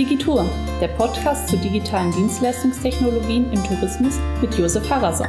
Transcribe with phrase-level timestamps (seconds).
[0.00, 0.48] Digitur,
[0.80, 5.28] der Podcast zu digitalen Dienstleistungstechnologien im Tourismus mit Josef Harasser.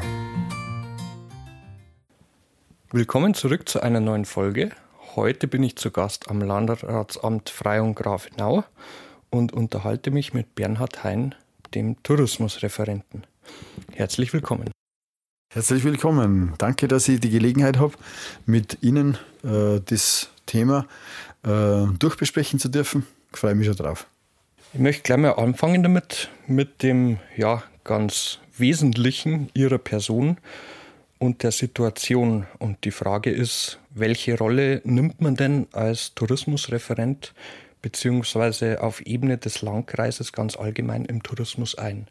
[2.89, 4.71] Willkommen zurück zu einer neuen Folge.
[5.17, 8.63] Heute bin ich zu Gast am Landratsamt Freyung Grafenau
[9.29, 11.35] und unterhalte mich mit Bernhard Hein,
[11.75, 13.27] dem Tourismusreferenten.
[13.91, 14.71] Herzlich willkommen.
[15.53, 16.53] Herzlich willkommen.
[16.59, 17.95] Danke, dass ich die Gelegenheit habe,
[18.45, 20.85] mit Ihnen äh, das Thema
[21.43, 23.05] äh, durchbesprechen zu dürfen.
[23.33, 24.07] Ich freue mich schon drauf.
[24.73, 30.37] Ich möchte gleich mal anfangen damit, mit dem ja, ganz Wesentlichen Ihrer Person
[31.19, 32.47] und der Situation.
[32.57, 37.33] Und die Frage ist, welche Rolle nimmt man denn als Tourismusreferent
[37.81, 42.07] beziehungsweise auf Ebene des Landkreises ganz allgemein im Tourismus ein?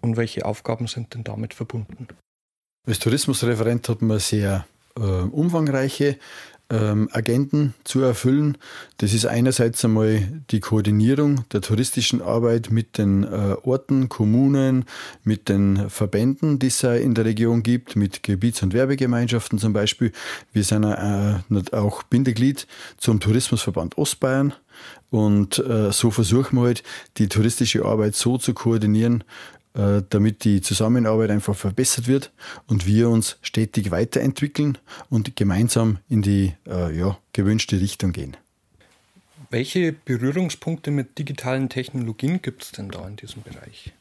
[0.00, 2.06] Und welche Aufgaben sind denn damit verbunden?
[2.86, 4.64] Als Tourismusreferent hat man sehr
[4.96, 6.18] äh, umfangreiche
[6.70, 8.58] ähm, Agenten zu erfüllen.
[8.98, 14.84] Das ist einerseits einmal die Koordinierung der touristischen Arbeit mit den äh, Orten, Kommunen,
[15.22, 20.12] mit den Verbänden, die es in der Region gibt, mit Gebiets- und Werbegemeinschaften zum Beispiel.
[20.52, 21.38] Wir sind äh,
[21.72, 24.52] auch Bindeglied zum Tourismusverband Ostbayern.
[25.10, 26.82] Und äh, so versuchen wir halt,
[27.16, 29.24] die touristische Arbeit so zu koordinieren,
[30.08, 32.32] damit die Zusammenarbeit einfach verbessert wird
[32.66, 34.78] und wir uns stetig weiterentwickeln
[35.10, 38.36] und gemeinsam in die äh, ja, gewünschte Richtung gehen.
[39.50, 43.92] Welche Berührungspunkte mit digitalen Technologien gibt es denn da in diesem Bereich?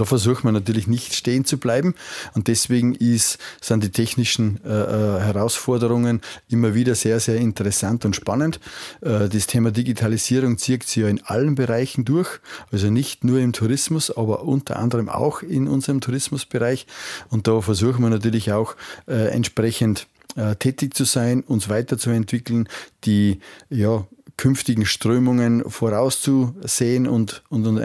[0.00, 1.94] Da versucht man natürlich nicht stehen zu bleiben.
[2.34, 8.16] Und deswegen ist, sind die technischen äh, äh, Herausforderungen immer wieder sehr, sehr interessant und
[8.16, 8.60] spannend.
[9.02, 12.40] Äh, das Thema Digitalisierung zieht sich ja in allen Bereichen durch,
[12.72, 16.86] also nicht nur im Tourismus, aber unter anderem auch in unserem Tourismusbereich.
[17.28, 18.76] Und da versuchen wir natürlich auch
[19.06, 22.70] äh, entsprechend äh, tätig zu sein, uns weiterzuentwickeln,
[23.04, 27.82] die ja, künftigen Strömungen vorauszusehen und, und, und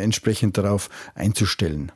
[0.00, 1.92] entsprechend darauf einzustellen.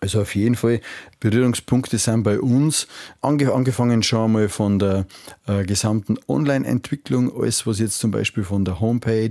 [0.00, 0.80] Also auf jeden Fall
[1.20, 2.86] Berührungspunkte sind bei uns.
[3.20, 5.06] Angefangen schon einmal von der
[5.46, 9.30] äh, gesamten Online-Entwicklung, alles was jetzt zum Beispiel von der Homepage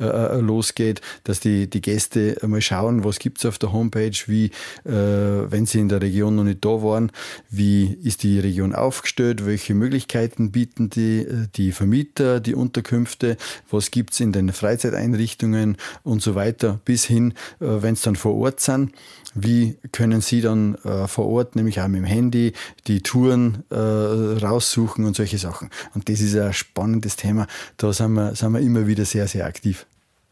[0.00, 4.16] äh, äh losgeht, dass die, die Gäste einmal schauen, was gibt es auf der Homepage,
[4.26, 4.46] wie,
[4.84, 7.12] äh, wenn sie in der Region noch nicht da waren,
[7.50, 13.36] wie ist die Region aufgestellt, welche Möglichkeiten bieten die, äh, die Vermieter, die Unterkünfte,
[13.70, 18.16] was gibt es in den Freizeiteinrichtungen und so weiter, bis hin, äh, wenn es dann
[18.16, 18.92] vor Ort sind,
[19.34, 20.76] wie können Sie dann
[21.06, 22.52] vor Ort, nämlich auch mit dem Handy,
[22.86, 25.70] die Touren äh, raussuchen und solche Sachen.
[25.94, 27.46] Und das ist ein spannendes Thema.
[27.76, 29.86] Da sind wir, sind wir immer wieder sehr, sehr aktiv.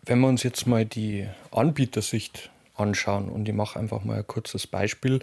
[0.04, 4.66] Wenn wir uns jetzt mal die Anbietersicht anschauen und ich mache einfach mal ein kurzes
[4.66, 5.20] Beispiel.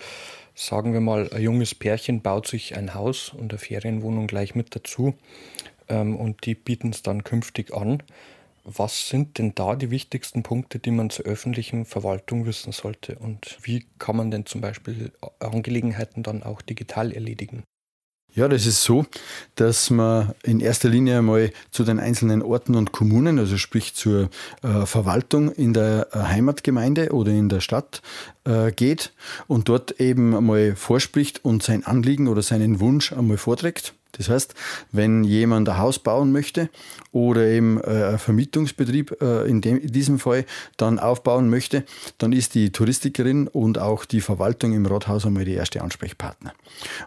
[0.55, 4.75] Sagen wir mal, ein junges Pärchen baut sich ein Haus und eine Ferienwohnung gleich mit
[4.75, 5.15] dazu
[5.87, 8.03] ähm, und die bieten es dann künftig an.
[8.65, 13.17] Was sind denn da die wichtigsten Punkte, die man zur öffentlichen Verwaltung wissen sollte?
[13.19, 17.63] Und wie kann man denn zum Beispiel Angelegenheiten dann auch digital erledigen?
[18.35, 19.05] Ja, das ist so,
[19.55, 24.29] dass man in erster Linie einmal zu den einzelnen Orten und Kommunen, also sprich zur
[24.63, 28.01] äh, Verwaltung in der äh, Heimatgemeinde oder in der Stadt
[28.45, 29.13] äh, geht
[29.47, 33.93] und dort eben einmal vorspricht und sein Anliegen oder seinen Wunsch einmal vorträgt.
[34.17, 34.53] Das heißt,
[34.91, 36.69] wenn jemand ein Haus bauen möchte
[37.11, 40.45] oder eben äh, Vermietungsbetrieb äh, in, dem, in diesem Fall
[40.77, 41.83] dann aufbauen möchte,
[42.19, 46.53] dann ist die Touristikerin und auch die Verwaltung im Rathaus einmal die erste Ansprechpartner.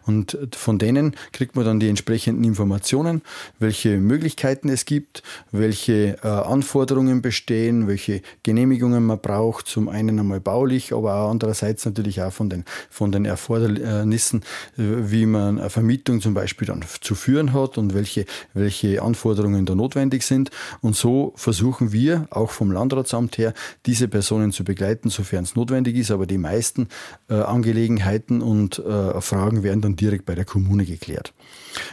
[0.04, 3.22] Und von denen kriegt man dann die entsprechenden Informationen,
[3.60, 10.40] welche Möglichkeiten es gibt, welche äh, Anforderungen bestehen, welche Genehmigungen man braucht, zum einen einmal
[10.40, 14.42] baulich, aber auch andererseits natürlich auch von den, von den Erfordernissen,
[14.76, 18.24] wie man eine Vermietung zum Beispiel dann zu führen hat und welche,
[18.54, 20.50] welche Anforderungen da notwendig sind.
[20.80, 23.54] Und so versuchen wir auch vom Landratsamt her,
[23.86, 26.10] diese Personen zu begleiten, sofern es notwendig ist.
[26.10, 26.88] Aber die meisten
[27.28, 31.32] äh, Angelegenheiten und äh, Fragen werden dann direkt bei der Kommune geklärt.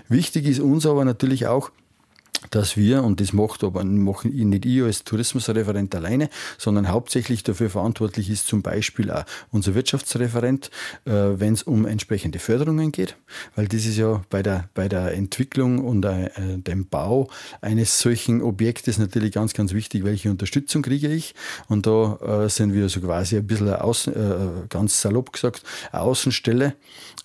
[0.08, 1.72] Wichtig ist uns aber natürlich auch,
[2.52, 7.70] dass wir, und das macht aber machen nicht ich als Tourismusreferent alleine, sondern hauptsächlich dafür
[7.70, 10.70] verantwortlich ist zum Beispiel auch unser Wirtschaftsreferent,
[11.06, 13.16] äh, wenn es um entsprechende Förderungen geht,
[13.56, 17.30] weil das ist ja bei der, bei der Entwicklung und äh, dem Bau
[17.62, 21.34] eines solchen Objektes natürlich ganz, ganz wichtig, welche Unterstützung kriege ich.
[21.68, 26.76] Und da äh, sind wir so quasi ein bisschen Außen, äh, ganz salopp gesagt, Außenstelle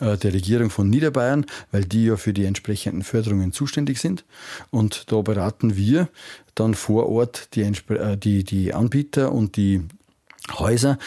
[0.01, 4.25] äh, der Regierung von Niederbayern, weil die ja für die entsprechenden Förderungen zuständig sind.
[4.71, 6.09] Und da beraten wir
[6.55, 9.83] dann vor Ort die, äh, die, die Anbieter und die
[10.59, 10.99] Häuser,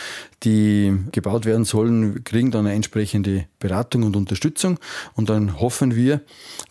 [0.44, 4.77] die gebaut werden sollen, kriegen dann eine entsprechende Beratung und Unterstützung.
[5.15, 6.21] Und dann hoffen wir,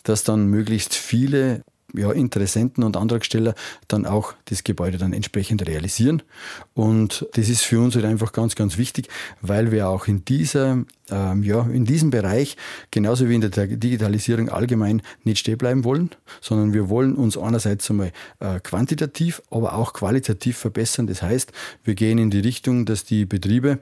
[0.03, 1.63] dass dann möglichst viele
[1.93, 3.55] ja, Interessenten und Antragsteller
[3.87, 6.21] dann auch das Gebäude dann entsprechend realisieren.
[6.73, 9.07] Und das ist für uns halt einfach ganz, ganz wichtig,
[9.41, 12.57] weil wir auch in dieser, ähm, ja, in diesem Bereich,
[12.91, 16.11] genauso wie in der Digitalisierung allgemein, nicht stehen bleiben wollen,
[16.41, 21.07] sondern wir wollen uns einerseits einmal äh, quantitativ, aber auch qualitativ verbessern.
[21.07, 21.51] Das heißt,
[21.83, 23.79] wir gehen in die Richtung, dass die Betriebe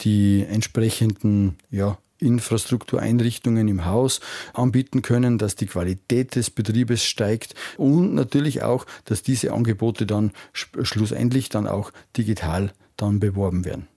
[0.00, 4.20] die entsprechenden ja, Infrastruktureinrichtungen im Haus
[4.54, 10.32] anbieten können, dass die Qualität des Betriebes steigt und natürlich auch, dass diese Angebote dann
[10.52, 13.88] schlussendlich dann auch digital dann beworben werden.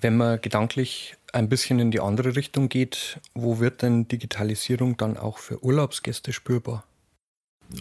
[0.00, 5.16] Wenn man gedanklich ein bisschen in die andere Richtung geht, wo wird denn Digitalisierung dann
[5.16, 6.84] auch für Urlaubsgäste spürbar?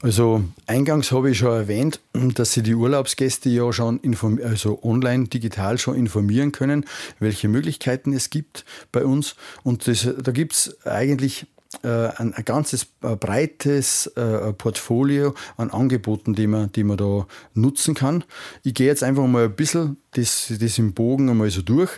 [0.01, 3.99] Also eingangs habe ich schon erwähnt, dass Sie die Urlaubsgäste ja schon
[4.43, 6.85] also online, digital schon informieren können,
[7.19, 9.35] welche Möglichkeiten es gibt bei uns.
[9.63, 11.45] Und das, da gibt es eigentlich
[11.83, 17.95] ein, ein, ganzes äh, breites äh, Portfolio an Angeboten, die man, die man da nutzen
[17.95, 18.25] kann.
[18.63, 21.91] Ich gehe jetzt einfach mal ein bisschen das, das im Bogen einmal so durch,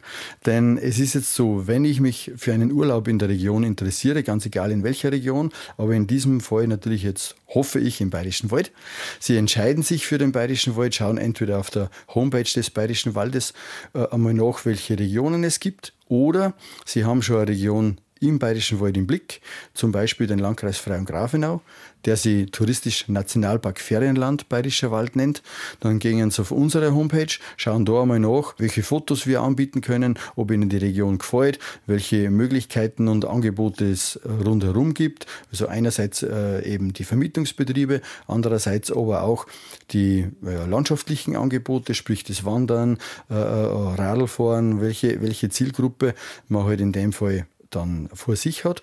[0.45, 4.21] denn es ist jetzt so, wenn ich mich für einen Urlaub in der Region interessiere,
[4.21, 8.51] ganz egal in welcher Region, aber in diesem Fall natürlich jetzt hoffe ich im Bayerischen
[8.51, 8.71] Wald.
[9.19, 13.53] Sie entscheiden sich für den Bayerischen Wald, schauen entweder auf der Homepage des Bayerischen Waldes
[13.95, 16.53] äh, einmal nach, welche Regionen es gibt, oder
[16.85, 19.41] Sie haben schon eine Region im Bayerischen Wald im Blick,
[19.73, 21.61] zum Beispiel den Landkreis Frei Grafenau,
[22.05, 25.41] der sich touristisch Nationalpark Ferienland Bayerischer Wald nennt.
[25.79, 30.19] Dann gehen Sie auf unsere Homepage, schauen da einmal nach, welche Fotos wir anbieten können,
[30.35, 35.25] ob Ihnen die Region gefällt, welche Möglichkeiten und Angebote es rundherum gibt.
[35.51, 39.47] Also einerseits äh, eben die Vermietungsbetriebe, andererseits aber auch
[39.91, 42.97] die äh, landschaftlichen Angebote, sprich das Wandern,
[43.29, 46.13] äh Radlfahren, welche, welche Zielgruppe
[46.47, 48.81] man halt in dem Fall dann vor sich hat.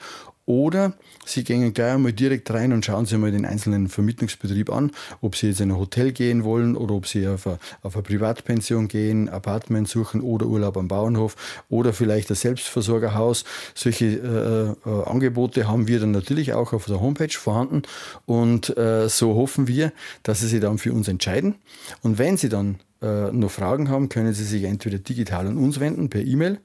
[0.50, 0.94] Oder
[1.24, 4.90] Sie gehen gleich einmal direkt rein und schauen sich mal den einzelnen Vermietungsbetrieb an,
[5.20, 8.02] ob Sie jetzt in ein Hotel gehen wollen oder ob Sie auf eine, auf eine
[8.02, 11.36] Privatpension gehen, Apartment suchen oder Urlaub am Bauernhof
[11.68, 13.44] oder vielleicht ein Selbstversorgerhaus.
[13.76, 17.82] Solche äh, äh, Angebote haben wir dann natürlich auch auf der Homepage vorhanden
[18.26, 19.92] und äh, so hoffen wir,
[20.24, 21.56] dass Sie sich dann für uns entscheiden.
[22.02, 25.78] Und wenn Sie dann äh, noch Fragen haben, können Sie sich entweder digital an uns
[25.78, 26.58] wenden per E-Mail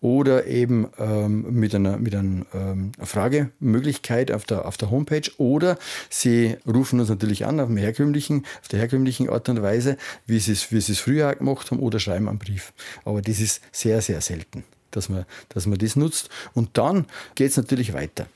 [0.00, 5.78] oder eben ähm, mit einer, mit einer ähm, Fragemöglichkeit auf der, auf der Homepage oder
[6.10, 10.38] Sie rufen uns natürlich an auf, dem herkömmlichen, auf der herkömmlichen Art und Weise, wie
[10.38, 12.72] Sie es, wie es früher gemacht haben oder schreiben einen Brief.
[13.04, 16.28] Aber das ist sehr, sehr selten, dass man, dass man das nutzt.
[16.54, 18.26] Und dann geht es natürlich weiter.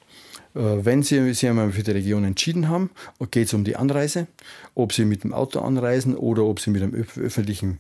[0.55, 2.91] Äh, wenn Sie sich einmal für die Region entschieden haben,
[3.31, 4.27] geht es um die Anreise,
[4.75, 7.79] ob Sie mit dem Auto anreisen oder ob Sie mit einem öffentlichen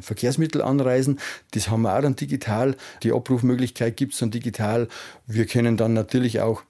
[0.00, 1.18] Verkehrsmittel anreisen.
[1.52, 2.76] Das haben wir auch dann digital.
[3.02, 4.88] Die Abrufmöglichkeit gibt es dann digital.
[5.26, 6.62] Wir können dann natürlich auch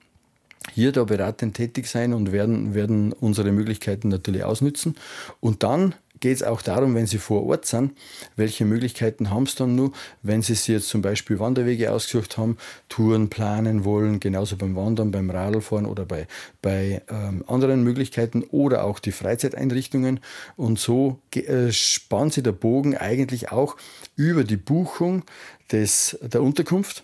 [0.73, 4.95] hier da beratend tätig sein und werden, werden unsere Möglichkeiten natürlich ausnützen.
[5.39, 7.97] Und dann geht es auch darum, wenn Sie vor Ort sind,
[8.37, 9.91] welche Möglichkeiten haben Sie dann nur,
[10.21, 12.57] wenn Sie sich jetzt zum Beispiel Wanderwege ausgesucht haben,
[12.87, 16.27] Touren planen wollen, genauso beim Wandern, beim Radlfahren oder bei,
[16.61, 20.21] bei ähm, anderen Möglichkeiten oder auch die Freizeiteinrichtungen.
[20.55, 23.75] Und so äh, spannt Sie der Bogen eigentlich auch
[24.15, 25.23] über die Buchung
[25.71, 27.03] des, der Unterkunft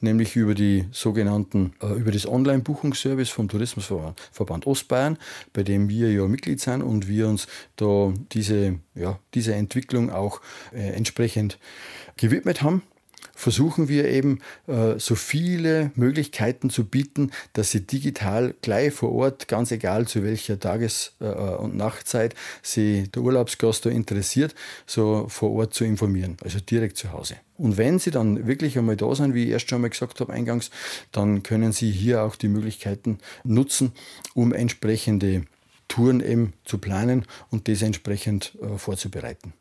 [0.00, 5.18] nämlich über die sogenannten, äh, über das Online-Buchungsservice vom Tourismusverband Ostbayern,
[5.52, 10.40] bei dem wir ja Mitglied sind und wir uns da diese, ja, diese Entwicklung auch
[10.72, 11.58] äh, entsprechend
[12.16, 12.82] gewidmet haben
[13.40, 19.48] versuchen wir eben äh, so viele Möglichkeiten zu bieten, dass sie digital gleich vor Ort,
[19.48, 24.54] ganz egal zu welcher Tages- äh, und Nachtzeit sie der Urlaubsgast da interessiert,
[24.86, 27.36] so vor Ort zu informieren, also direkt zu Hause.
[27.56, 30.32] Und wenn sie dann wirklich einmal da sind, wie ich erst schon einmal gesagt habe
[30.32, 30.70] eingangs,
[31.10, 33.92] dann können sie hier auch die Möglichkeiten nutzen,
[34.34, 35.44] um entsprechende
[35.88, 39.54] Touren eben zu planen und das entsprechend äh, vorzubereiten.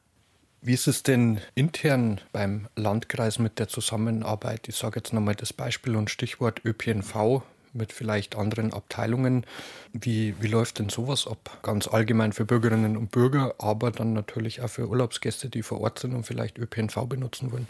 [0.61, 4.67] Wie ist es denn intern beim Landkreis mit der Zusammenarbeit?
[4.67, 9.45] Ich sage jetzt nochmal das Beispiel und Stichwort ÖPNV mit vielleicht anderen Abteilungen.
[9.93, 11.59] Wie, wie läuft denn sowas ab?
[11.61, 15.99] Ganz allgemein für Bürgerinnen und Bürger, aber dann natürlich auch für Urlaubsgäste, die vor Ort
[15.99, 17.69] sind und vielleicht ÖPNV benutzen wollen.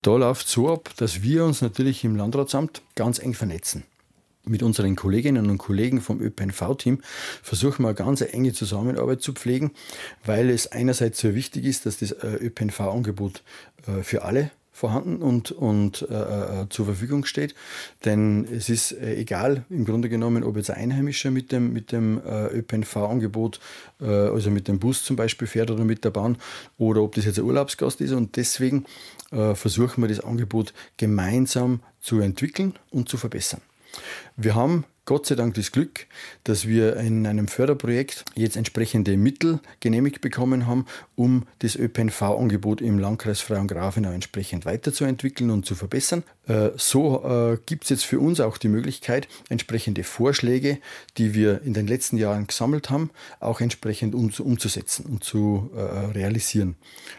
[0.00, 3.84] Da läuft es so ab, dass wir uns natürlich im Landratsamt ganz eng vernetzen
[4.44, 7.00] mit unseren Kolleginnen und Kollegen vom ÖPNV-Team
[7.42, 9.72] versuchen wir eine ganz enge Zusammenarbeit zu pflegen,
[10.24, 13.42] weil es einerseits sehr wichtig ist, dass das äh, ÖPNV-Angebot
[13.86, 16.14] äh, für alle vorhanden und, und äh,
[16.62, 17.54] äh, zur Verfügung steht.
[18.04, 21.92] Denn es ist äh, egal, im Grunde genommen, ob jetzt ein Einheimischer mit dem, mit
[21.92, 23.60] dem äh, ÖPNV-Angebot,
[24.00, 26.36] also mit dem Bus zum Beispiel fährt oder mit der Bahn,
[26.76, 28.12] oder ob das jetzt ein Urlaubsgast ist.
[28.12, 28.84] Und deswegen
[29.30, 33.62] versuchen wir das Angebot gemeinsam zu entwickeln und zu verbessern.
[34.36, 36.06] Wir haben Gott sei Dank das Glück,
[36.44, 42.98] dass wir in einem Förderprojekt jetzt entsprechende Mittel genehmigt bekommen haben, um das ÖPNV-Angebot im
[42.98, 46.22] Landkreis Frauengrafenau entsprechend weiterzuentwickeln und zu verbessern.
[46.46, 50.78] Äh, so äh, gibt es jetzt für uns auch die Möglichkeit, entsprechende Vorschläge,
[51.18, 53.10] die wir in den letzten Jahren gesammelt haben,
[53.40, 56.76] auch entsprechend umzusetzen und zu äh, realisieren.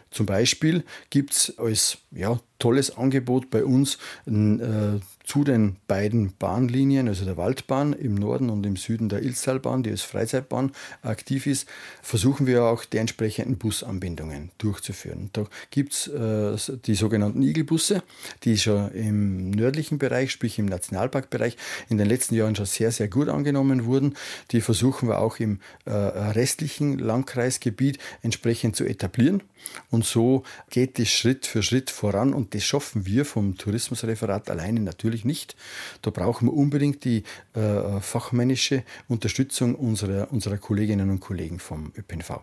[0.10, 3.98] Zum Beispiel gibt es als ja, tolles Angebot bei uns
[4.28, 9.82] äh, zu den beiden Bahnlinien, also der Waldbahn im Norden und im Süden der Ilztalbahn,
[9.82, 10.72] die als Freizeitbahn
[11.02, 11.68] aktiv ist,
[12.02, 15.30] versuchen wir auch die entsprechenden Busanbindungen durchzuführen.
[15.34, 18.04] Da gibt es äh, die sogenannten Igelbusse,
[18.44, 21.58] die schon im nördlichen Bereich, sprich im Nationalparkbereich,
[21.90, 24.16] in den letzten Jahren schon sehr, sehr gut angenommen wurden.
[24.52, 29.42] Die versuchen wir auch im äh, restlichen Landkreisgebiet entsprechend zu etablieren.
[29.90, 34.80] Und so geht es Schritt für Schritt voran und das schaffen wir vom Tourismusreferat alleine
[34.80, 35.56] natürlich nicht.
[36.02, 42.42] Da brauchen wir unbedingt die äh, fachmännische Unterstützung unserer, unserer Kolleginnen und Kollegen vom ÖPNV.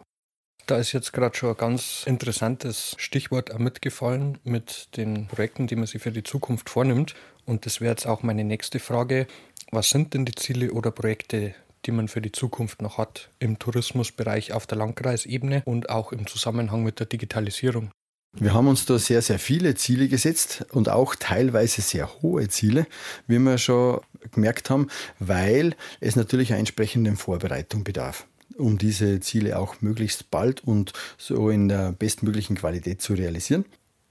[0.67, 5.87] Da ist jetzt gerade schon ein ganz interessantes Stichwort mitgefallen mit den Projekten, die man
[5.87, 7.15] sich für die Zukunft vornimmt.
[7.45, 9.27] Und das wäre jetzt auch meine nächste Frage.
[9.73, 11.55] Was sind denn die Ziele oder Projekte,
[11.87, 16.27] die man für die Zukunft noch hat im Tourismusbereich auf der Landkreisebene und auch im
[16.27, 17.91] Zusammenhang mit der Digitalisierung.
[18.35, 22.87] Wir haben uns da sehr, sehr viele Ziele gesetzt und auch teilweise sehr hohe Ziele,
[23.27, 28.27] wie wir schon gemerkt haben, weil es natürlich einer entsprechenden Vorbereitung bedarf
[28.59, 33.65] um diese Ziele auch möglichst bald und so in der bestmöglichen Qualität zu realisieren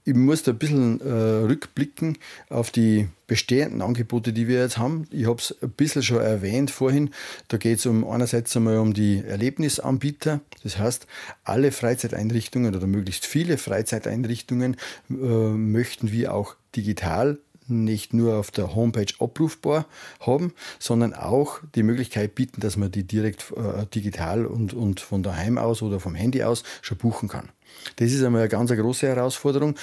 [0.04, 1.04] ich muss da ein bisschen äh,
[1.46, 2.18] rückblicken
[2.48, 5.06] auf die bestehenden Angebote, die wir jetzt haben.
[5.10, 7.10] Ich habe es ein bisschen schon erwähnt vorhin.
[7.48, 10.40] Da geht es um einerseits einmal um die Erlebnisanbieter.
[10.64, 11.06] Das heißt,
[11.44, 14.76] alle Freizeiteinrichtungen oder möglichst viele Freizeiteinrichtungen
[15.08, 17.38] äh, möchten wir auch digital
[17.72, 19.86] nicht nur auf der Homepage abrufbar
[20.20, 25.22] haben, sondern auch die Möglichkeit bieten, dass man die direkt äh, digital und, und von
[25.22, 27.50] daheim aus oder vom Handy aus schon buchen kann.
[27.96, 29.76] Das ist einmal eine ganz große Herausforderung.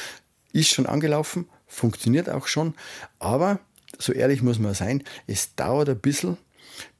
[0.51, 2.73] Ist schon angelaufen, funktioniert auch schon,
[3.19, 3.59] aber
[3.97, 6.37] so ehrlich muss man sein, es dauert ein bisschen,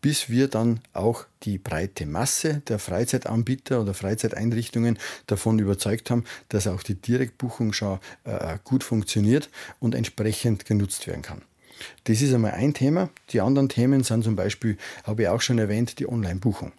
[0.01, 6.67] bis wir dann auch die breite Masse der Freizeitanbieter oder Freizeiteinrichtungen davon überzeugt haben, dass
[6.67, 11.41] auch die Direktbuchung schon äh, gut funktioniert und entsprechend genutzt werden kann.
[12.05, 13.09] Das ist einmal ein Thema.
[13.29, 16.73] Die anderen Themen sind zum Beispiel, habe ich auch schon erwähnt, die Online-Buchung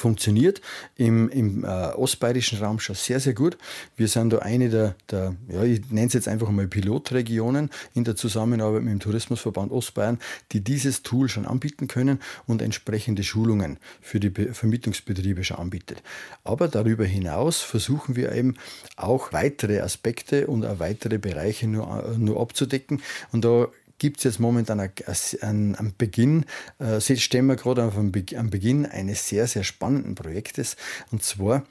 [0.00, 0.60] funktioniert
[0.96, 3.58] im, im äh, ostbayerischen Raum schon sehr, sehr gut.
[3.96, 8.04] Wir sind da eine der, der ja, ich nenne es jetzt einfach mal Pilotregionen in
[8.04, 10.18] der Zusammenarbeit mit dem Tourismusverband Ostbayern,
[10.52, 16.02] die dieses Tool schon anbieten können und entsprechende Schulungen für die Be Vermietungsbetriebe schon anbietet.
[16.44, 18.56] Aber darüber hinaus versuchen wir eben
[18.96, 23.02] auch weitere Aspekte und auch weitere Bereiche nur, nur abzudecken.
[23.32, 23.68] Und da
[24.00, 26.44] gibt es jetzt momentan am Beginn,
[26.80, 30.76] äh, stehen wir gerade am Beginn eines sehr, sehr spannenden Projektes
[31.12, 31.64] und zwar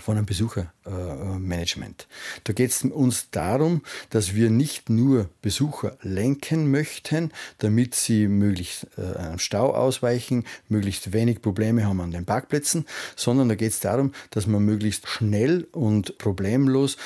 [0.00, 2.06] von einem Besuchermanagement.
[2.44, 8.86] Da geht es uns darum, dass wir nicht nur Besucher lenken möchten, damit sie möglichst
[8.96, 12.84] äh, einem Stau ausweichen, möglichst wenig Probleme haben an den Parkplätzen,
[13.16, 16.96] sondern da geht es darum, dass man möglichst schnell und problemlos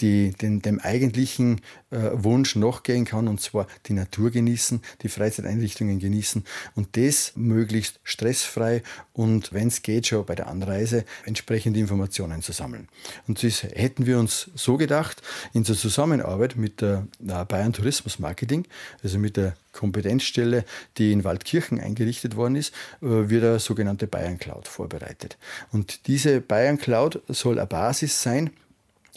[0.00, 1.60] die, den, dem eigentlichen
[1.90, 8.00] äh, Wunsch nachgehen kann, und zwar die Natur genießen, die Freizeiteinrichtungen genießen und das möglichst
[8.02, 8.82] stressfrei
[9.12, 12.88] und wenn es geht, schon bei der Anreise entsprechende Informationen zu sammeln.
[13.26, 15.22] Und das hätten wir uns so gedacht,
[15.52, 18.66] in der Zusammenarbeit mit der Bayern Tourismus Marketing,
[19.02, 20.64] also mit der Kompetenzstelle,
[20.98, 22.72] die in Waldkirchen eingerichtet worden ist,
[23.02, 25.36] äh, wird eine sogenannte Bayern Cloud vorbereitet.
[25.72, 28.50] Und diese Bayern Cloud soll eine Basis sein,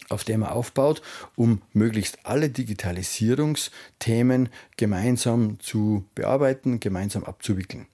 [0.08, 1.02] auf der man aufbaut,
[1.36, 7.86] um möglichst alle Digitalisierungsthemen gemeinsam zu bearbeiten, gemeinsam abzuwickeln.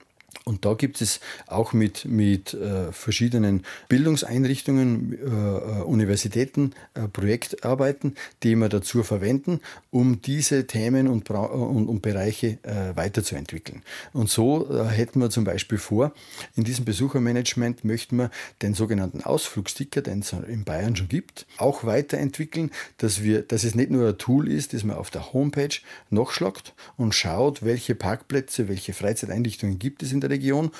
[0.47, 8.15] Und da gibt es auch mit, mit äh, verschiedenen Bildungseinrichtungen, äh, äh Universitäten äh, Projektarbeiten,
[8.43, 9.59] die wir dazu verwenden,
[9.89, 13.81] um diese Themen und, und, und Bereiche äh, weiterzuentwickeln.
[14.13, 16.13] Und so äh, hätten wir zum Beispiel vor,
[16.55, 18.29] in diesem Besuchermanagement möchten wir
[18.61, 23.73] den sogenannten Ausflugsticker, den es in Bayern schon gibt, auch weiterentwickeln, dass, wir, dass es
[23.73, 25.75] nicht nur ein Tool ist, das man auf der Homepage
[26.11, 30.71] nachschlagt und schaut, welche Parkplätze, welche Freizeiteinrichtungen gibt es in der Region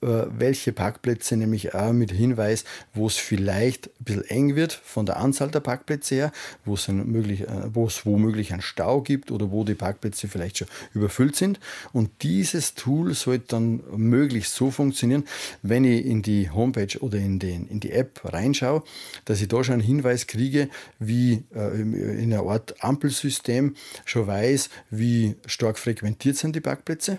[0.00, 5.06] äh, welche Parkplätze nämlich auch mit Hinweis, wo es vielleicht ein bisschen eng wird von
[5.06, 6.32] der Anzahl der Parkplätze her,
[6.64, 10.58] wo es, möglich, äh, wo es womöglich einen Stau gibt oder wo die Parkplätze vielleicht
[10.58, 11.58] schon überfüllt sind.
[11.92, 15.24] Und dieses Tool sollte dann möglichst so funktionieren,
[15.62, 18.84] wenn ich in die Homepage oder in, den, in die App reinschaue,
[19.24, 20.68] dass ich da schon einen Hinweis kriege,
[21.00, 23.74] wie äh, in einer Art Ampelsystem
[24.04, 27.18] schon weiß, wie stark frequentiert sind die Parkplätze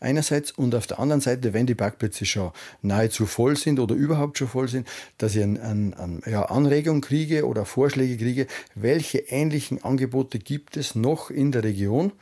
[0.00, 4.38] einerseits und auf der anderen Seite, wenn die Parkplätze schon nahezu voll sind oder überhaupt
[4.38, 4.86] schon voll sind,
[5.18, 10.76] dass ich eine ein, ein, ja, Anregung kriege oder Vorschläge kriege, welche ähnlichen Angebote gibt
[10.76, 12.12] es noch in der Region,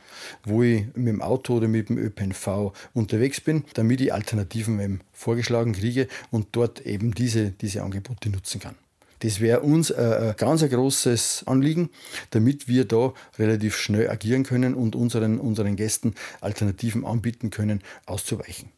[0.43, 5.73] wo ich mit dem Auto oder mit dem ÖPNV unterwegs bin, damit ich Alternativen vorgeschlagen
[5.73, 8.75] kriege und dort eben diese, diese Angebote nutzen kann.
[9.21, 11.89] Das wäre uns ein ganz ein großes Anliegen,
[12.31, 18.71] damit wir da relativ schnell agieren können und unseren, unseren Gästen Alternativen anbieten können, auszuweichen.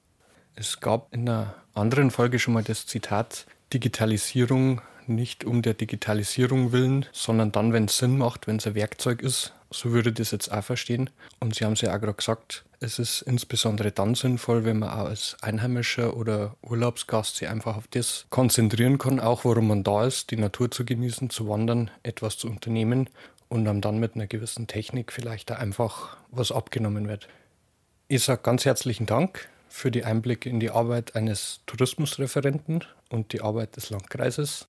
[0.55, 6.71] Es gab in einer anderen Folge schon mal das Zitat, Digitalisierung nicht um der Digitalisierung
[6.71, 9.53] willen, sondern dann, wenn es Sinn macht, wenn es ein Werkzeug ist.
[9.71, 11.09] So würde ich das jetzt auch verstehen.
[11.39, 14.89] Und Sie haben es ja auch gerade gesagt, es ist insbesondere dann sinnvoll, wenn man
[14.89, 20.05] auch als Einheimischer oder Urlaubsgast sich einfach auf das konzentrieren kann, auch warum man da
[20.05, 23.09] ist, die Natur zu genießen, zu wandern, etwas zu unternehmen
[23.49, 27.27] und dann mit einer gewissen Technik vielleicht da einfach was abgenommen wird.
[28.07, 33.41] Ich sage ganz herzlichen Dank für die Einblicke in die Arbeit eines Tourismusreferenten und die
[33.41, 34.67] Arbeit des Landkreises.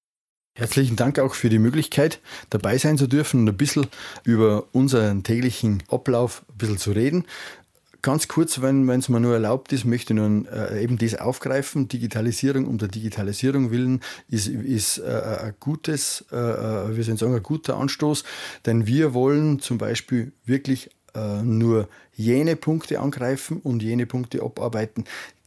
[0.57, 3.89] Herzlichen Dank auch für die Möglichkeit, dabei sein zu dürfen und ein bisschen
[4.23, 7.25] über unseren täglichen Ablauf ein bisschen zu reden.
[8.03, 11.89] Ganz kurz, wenn es mir nur erlaubt ist, möchte ich nun äh, eben das aufgreifen.
[11.89, 17.35] Digitalisierung um der Digitalisierung willen ist, ist äh, ein gutes, äh, äh wir sollen sagen,
[17.35, 18.23] ein guter Anstoß,
[18.65, 25.05] denn wir wollen zum Beispiel wirklich äh, nur jene Punkte angreifen und jene Punkte abarbeiten,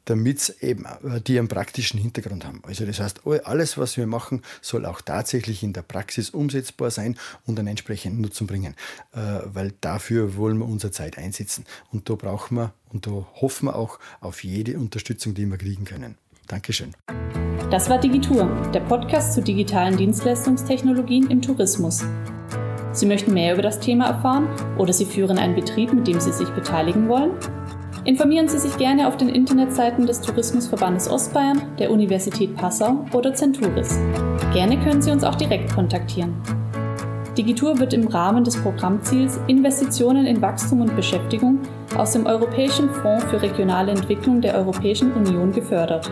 [0.07, 2.61] damit eben äh, die einen praktischen Hintergrund haben.
[2.65, 7.17] Also das heißt, alles, was wir machen, soll auch tatsächlich in der Praxis umsetzbar sein
[7.45, 8.75] und einen entsprechenden Nutzen bringen,
[9.13, 11.65] äh, weil dafür wollen wir unsere Zeit einsetzen.
[11.91, 15.85] Und da brauchen wir und da hoffen wir auch auf jede Unterstützung, die wir kriegen
[15.85, 16.15] können.
[16.47, 16.93] Dankeschön.
[17.69, 22.03] Das war Digitur, der Podcast zu digitalen Dienstleistungstechnologien im Tourismus.
[22.93, 24.47] Sie möchten mehr über das Thema erfahren
[24.77, 27.31] oder Sie führen einen Betrieb, mit dem Sie sich beteiligen wollen?
[28.07, 33.99] Informieren Sie sich gerne auf den Internetseiten des Tourismusverbandes Ostbayern, der Universität Passau oder Centuris.
[34.53, 36.33] Gerne können Sie uns auch direkt kontaktieren.
[37.37, 41.59] Digitur wird im Rahmen des Programmziels Investitionen in Wachstum und Beschäftigung
[41.98, 46.09] aus dem Europäischen Fonds für regionale Entwicklung der Europäischen Union gefördert.